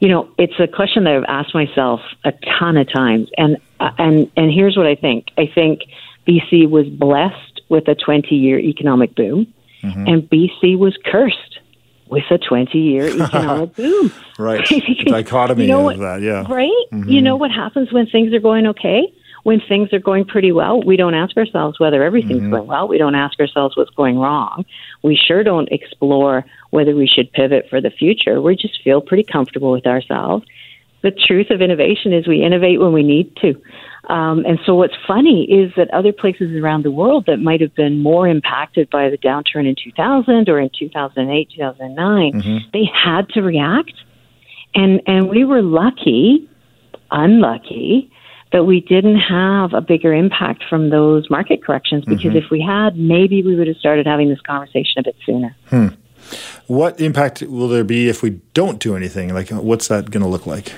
[0.00, 3.90] You know, it's a question that I've asked myself a ton of times, and uh,
[3.98, 5.28] and and here's what I think.
[5.38, 5.82] I think
[6.26, 9.52] BC was blessed with a 20 year economic boom,
[9.82, 10.06] mm-hmm.
[10.06, 11.51] and BC was cursed
[12.12, 14.12] with a 20 year economic boom.
[14.38, 14.62] right.
[15.06, 16.44] dichotomy you know of that, yeah.
[16.46, 16.70] Right?
[16.92, 17.08] Mm-hmm.
[17.08, 19.12] You know what happens when things are going okay?
[19.44, 22.50] When things are going pretty well, we don't ask ourselves whether everything's mm-hmm.
[22.50, 22.86] going well.
[22.86, 24.64] We don't ask ourselves what's going wrong.
[25.02, 28.40] We sure don't explore whether we should pivot for the future.
[28.40, 30.44] We just feel pretty comfortable with ourselves.
[31.02, 33.60] The truth of innovation is we innovate when we need to.
[34.08, 37.74] Um, and so what's funny is that other places around the world that might have
[37.74, 42.58] been more impacted by the downturn in 2000 or in 2008, 2009, mm-hmm.
[42.72, 43.94] they had to react.
[44.74, 46.48] And, and we were lucky,
[47.10, 48.10] unlucky,
[48.52, 52.36] that we didn't have a bigger impact from those market corrections because mm-hmm.
[52.36, 55.56] if we had, maybe we would have started having this conversation a bit sooner.
[55.68, 55.88] Hmm.
[56.66, 59.32] What impact will there be if we don't do anything?
[59.34, 60.72] Like, what's that going to look like?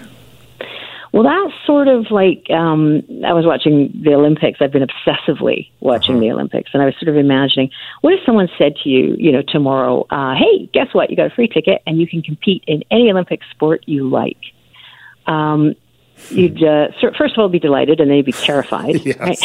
[1.14, 4.58] Well, that's sort of like um, I was watching the Olympics.
[4.60, 6.20] I've been obsessively watching uh-huh.
[6.22, 9.30] the Olympics, and I was sort of imagining what if someone said to you, you
[9.30, 11.10] know, tomorrow, uh, "Hey, guess what?
[11.10, 14.38] You got a free ticket, and you can compete in any Olympic sport you like."
[15.28, 15.76] Um,
[16.30, 19.38] you'd uh, first of all be delighted, and then you'd be terrified, right?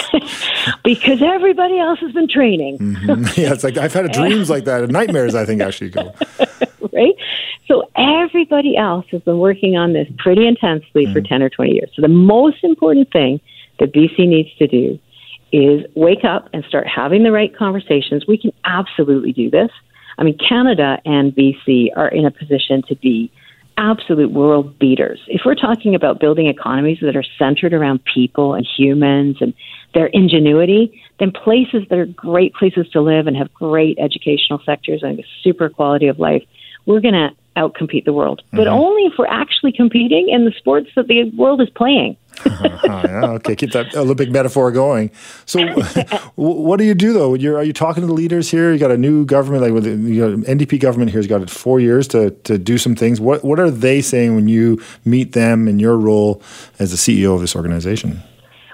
[0.84, 2.80] because everybody else has been training.
[2.80, 3.26] mm-hmm.
[3.40, 5.36] Yeah, it's like I've had dreams like that, and nightmares.
[5.36, 6.16] I think actually go
[7.00, 7.16] right?
[7.68, 11.72] So everybody else has been working on this pretty intensely mm for 10 or 20
[11.72, 11.90] years.
[11.96, 13.40] So the most important thing
[13.80, 15.00] that BC needs to do
[15.52, 18.26] is wake up and start having the right conversations.
[18.28, 19.72] We can absolutely do this.
[20.18, 23.32] I mean, Canada and BC are in a position to be
[23.78, 25.20] absolute world beaters.
[25.28, 29.54] If we're talking about building economies that are centered around people and humans and
[29.94, 35.02] their ingenuity, then places that are great places to live and have great educational sectors
[35.02, 36.44] and a super quality of life
[36.86, 38.74] we're going to outcompete the world, but mm-hmm.
[38.74, 42.15] only if we're actually competing in the sports that the world is playing.
[42.46, 45.12] uh, yeah, okay, keep that Olympic metaphor going.
[45.46, 45.68] So,
[46.36, 47.34] what do you do though?
[47.34, 48.72] You're, are you talking to the leaders here?
[48.72, 51.48] You got a new government, like with the you know, NDP government here has got
[51.50, 53.20] four years to, to do some things.
[53.20, 56.42] What what are they saying when you meet them in your role
[56.78, 58.22] as the CEO of this organization?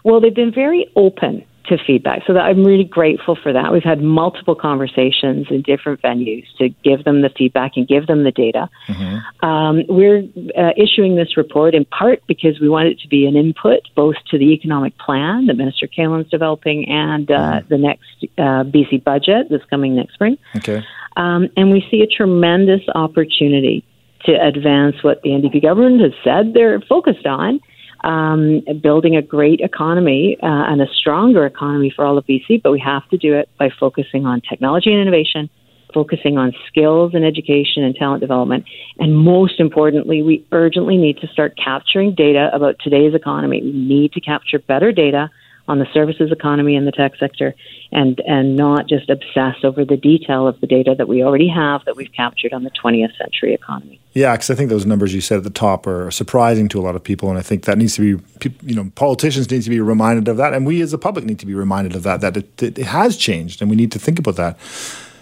[0.04, 2.22] Well, they've been very open to feedback.
[2.26, 3.72] So that I'm really grateful for that.
[3.72, 8.24] We've had multiple conversations in different venues to give them the feedback and give them
[8.24, 8.70] the data.
[8.88, 9.46] Mm-hmm.
[9.46, 10.24] Um, we're
[10.58, 14.16] uh, issuing this report in part because we want it to be an input both
[14.32, 17.68] to the economic plan that Minister Kahlon's developing and uh, mm-hmm.
[17.68, 20.38] the next uh, BC budget that's coming next spring.
[20.56, 20.84] Okay.
[21.18, 23.86] Um, and we see a tremendous opportunity
[24.26, 27.60] to advance what the NDP government has said they're focused on
[28.06, 32.72] um, building a great economy uh, and a stronger economy for all of BC, but
[32.72, 35.50] we have to do it by focusing on technology and innovation,
[35.94, 38.66] focusing on skills and education and talent development,
[39.00, 43.62] and most importantly, we urgently need to start capturing data about today's economy.
[43.64, 45.32] We need to capture better data
[45.68, 47.56] on the services economy and the tech sector
[47.92, 51.84] and, and not just obsess over the detail of the data that we already have
[51.86, 54.00] that we've captured on the 20th century economy.
[54.14, 56.84] Yeah, because I think those numbers you said at the top are surprising to a
[56.84, 58.24] lot of people, and I think that needs to be,
[58.64, 61.40] you know, politicians need to be reminded of that, and we as a public need
[61.40, 64.20] to be reminded of that, that it, it has changed, and we need to think
[64.20, 64.58] about that.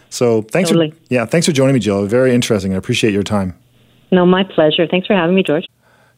[0.09, 0.91] So thanks totally.
[0.91, 2.05] for yeah, thanks for joining me, Jill.
[2.05, 2.73] Very interesting.
[2.73, 3.57] I appreciate your time.
[4.11, 4.85] No, my pleasure.
[4.85, 5.65] Thanks for having me, George.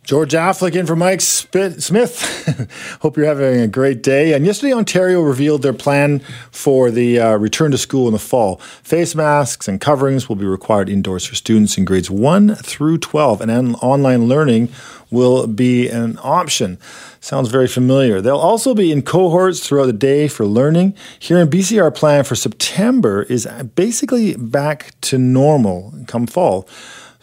[0.06, 2.70] George Affleck in for Mike Smith.
[3.02, 4.34] Hope you're having a great day.
[4.34, 6.20] And yesterday, Ontario revealed their plan
[6.52, 8.58] for the uh, return to school in the fall.
[8.84, 13.42] Face masks and coverings will be required indoors for students in grades 1 through 12,
[13.42, 14.70] and on- online learning
[15.10, 16.78] will be an option.
[17.20, 18.22] Sounds very familiar.
[18.22, 20.94] They'll also be in cohorts throughout the day for learning.
[21.18, 26.68] Here in BC, our plan for September is basically back to normal come fall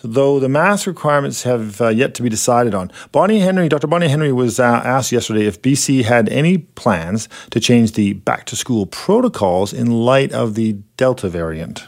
[0.03, 2.91] though the mask requirements have uh, yet to be decided on.
[3.13, 3.87] Bonnie Henry, Dr.
[3.87, 8.47] Bonnie Henry was uh, asked yesterday if BC had any plans to change the back
[8.47, 11.87] to school protocols in light of the Delta variant.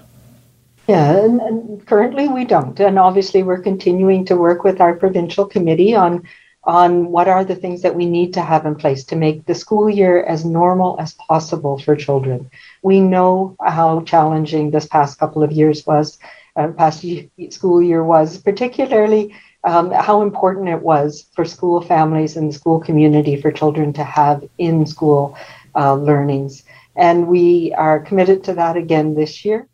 [0.86, 2.78] Yeah, and, and currently we don't.
[2.78, 6.24] And obviously, we're continuing to work with our provincial committee on
[6.66, 9.54] on what are the things that we need to have in place to make the
[9.54, 12.50] school year as normal as possible for children.
[12.82, 16.18] We know how challenging this past couple of years was
[16.56, 17.04] uh, past
[17.50, 19.34] school year was, particularly
[19.64, 24.04] um, how important it was for school families and the school community for children to
[24.04, 25.36] have in school
[25.74, 26.62] uh, learnings.
[26.96, 29.66] And we are committed to that again this year.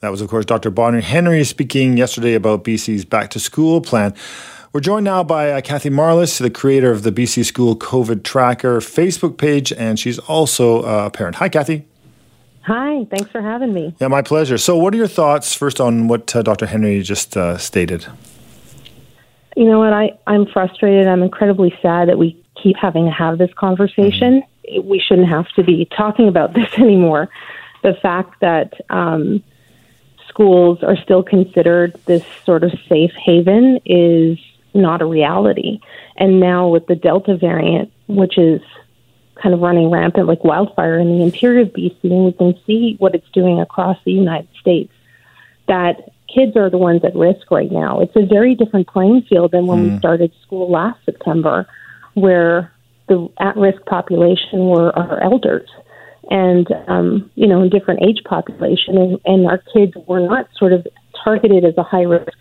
[0.00, 0.70] That was, of course, Dr.
[0.70, 4.14] Bonnie Henry speaking yesterday about BC's back to school plan.
[4.72, 8.80] We're joined now by uh, Kathy Marliss, the creator of the BC School COVID Tracker
[8.80, 11.36] Facebook page, and she's also uh, a parent.
[11.36, 11.86] Hi, Kathy.
[12.68, 13.94] Hi, thanks for having me.
[13.98, 14.58] Yeah, my pleasure.
[14.58, 16.66] So, what are your thoughts first on what uh, Dr.
[16.66, 18.04] Henry just uh, stated?
[19.56, 19.94] You know what?
[19.94, 21.08] I, I'm frustrated.
[21.08, 24.42] I'm incredibly sad that we keep having to have this conversation.
[24.68, 24.86] Mm-hmm.
[24.86, 27.30] We shouldn't have to be talking about this anymore.
[27.82, 29.42] The fact that um,
[30.28, 34.38] schools are still considered this sort of safe haven is
[34.74, 35.80] not a reality.
[36.18, 38.60] And now with the Delta variant, which is
[39.42, 42.96] kind of running rampant like wildfire in the interior of BC, and we can see
[42.98, 44.92] what it's doing across the United States,
[45.66, 48.00] that kids are the ones at risk right now.
[48.00, 49.92] It's a very different playing field than when mm.
[49.92, 51.66] we started school last September,
[52.14, 52.72] where
[53.08, 55.68] the at risk population were our elders
[56.30, 60.74] and um, you know, in different age population, and, and our kids were not sort
[60.74, 60.86] of
[61.24, 62.32] targeted as a high risk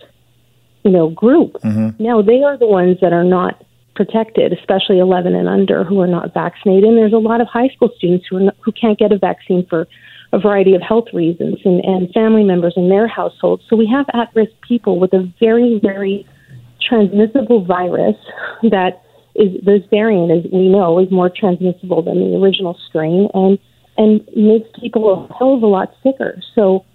[0.87, 1.53] you know, group.
[1.63, 2.01] Mm-hmm.
[2.01, 3.61] Now they are the ones that are not
[3.97, 6.85] protected, especially 11 and under who are not vaccinated.
[6.85, 9.65] And there's a lot of high school students who not, who can't get a vaccine
[9.67, 9.87] for
[10.31, 13.63] a variety of health reasons and, and family members in their households.
[13.69, 16.27] So we have at-risk people with a very, very
[16.87, 18.15] transmissible virus
[18.61, 19.01] that
[19.33, 23.57] is this variant, as we know, is more transmissible than the original strain and
[23.99, 26.39] and makes people a hell of a lot sicker.
[26.53, 26.85] So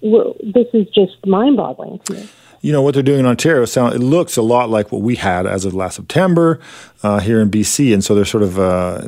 [0.00, 2.28] this is just mind-boggling to me
[2.60, 3.64] you know what they're doing in Ontario.
[3.64, 6.60] Sound it looks a lot like what we had as of last September
[7.02, 9.02] uh, here in BC, and so they're sort of uh,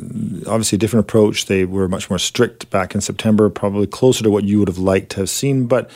[0.47, 1.47] obviously a different approach.
[1.47, 4.77] They were much more strict back in September, probably closer to what you would have
[4.77, 5.67] liked to have seen.
[5.67, 5.89] But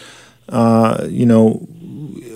[0.49, 1.53] uh, you know,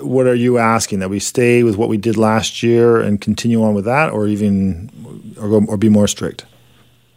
[0.00, 3.62] what are you asking that we stay with what we did last year and continue
[3.62, 4.90] on with that, or even
[5.38, 6.46] or, go, or be more strict?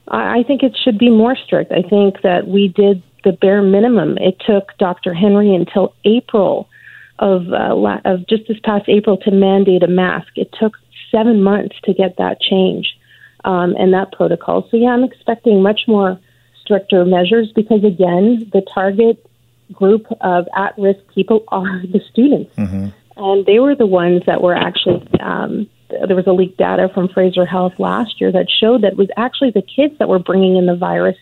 [0.10, 1.72] I think it should be more strict.
[1.72, 4.18] I think that we did the bare minimum.
[4.18, 5.14] It took Dr.
[5.14, 6.68] Henry until April
[7.20, 10.30] of uh, of just this past April to mandate a mask.
[10.36, 10.74] It took
[11.11, 12.97] seven months to get that change
[13.45, 14.68] um, and that protocol.
[14.72, 16.20] So yeah, I'm expecting much more
[16.61, 19.24] stricter measures because again, the target
[19.72, 22.89] group of at-risk people are the students, mm-hmm.
[23.18, 25.07] and they were the ones that were actually.
[25.20, 28.97] Um, there was a leaked data from Fraser Health last year that showed that it
[28.97, 31.18] was actually the kids that were bringing in the virus,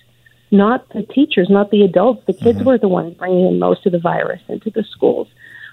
[0.50, 2.26] not the teachers, not the adults.
[2.26, 2.68] The kids mm-hmm.
[2.68, 5.28] were the ones bringing in most of the virus into the schools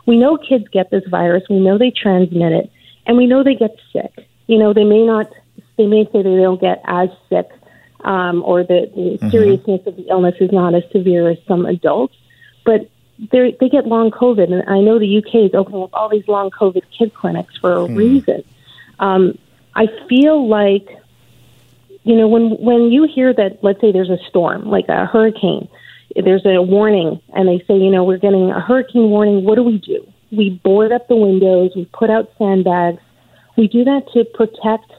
[0.08, 2.72] we know kids get this virus, we know they transmit it,
[3.06, 4.26] and we know they get sick.
[4.46, 5.30] You know, they may not,
[5.76, 7.46] they may say they don't get as sick,
[8.00, 9.28] um, or the, the mm-hmm.
[9.28, 12.16] seriousness of the illness is not as severe as some adults,
[12.64, 12.88] but
[13.30, 16.26] they they get long COVID, and I know the UK is opening up all these
[16.26, 17.94] long COVID kid clinics for a mm.
[17.94, 18.44] reason.
[18.98, 19.36] Um,
[19.74, 20.88] I feel like,
[22.04, 25.68] you know, when when you hear that, let's say there's a storm, like a hurricane,
[26.14, 29.44] there's a warning and they say, you know, we're getting a hurricane warning.
[29.44, 30.06] What do we do?
[30.30, 33.00] We board up the windows, we put out sandbags.
[33.56, 34.92] We do that to protect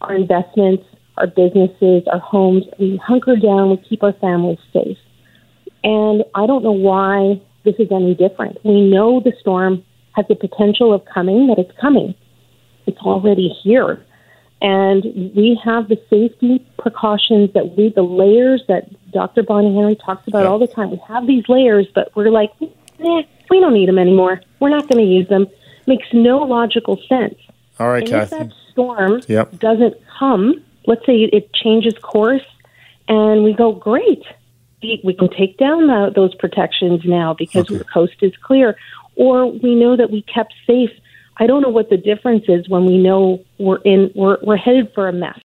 [0.00, 0.84] our investments,
[1.16, 2.64] our businesses, our homes.
[2.78, 4.98] We hunker down, we keep our families safe.
[5.84, 8.58] And I don't know why this is any different.
[8.64, 12.14] We know the storm has the potential of coming, that it's coming.
[12.86, 14.04] It's already here.
[14.62, 15.04] And
[15.36, 19.42] we have the safety precautions that we, the layers that Dr.
[19.42, 20.90] Bonnie Henry talks about all the time.
[20.90, 24.40] We have these layers, but we're like, eh, we don't need them anymore.
[24.60, 25.46] We're not going to use them.
[25.86, 27.36] Makes no logical sense.
[27.78, 28.36] All right, and Kathy.
[28.36, 29.58] If that storm yep.
[29.58, 32.44] doesn't come, let's say it changes course,
[33.08, 34.24] and we go, great,
[34.82, 37.78] we can take down the, those protections now because okay.
[37.78, 38.76] the coast is clear.
[39.14, 40.90] Or we know that we kept safe
[41.38, 44.92] I don't know what the difference is when we know we're in we're we're headed
[44.94, 45.34] for a mess.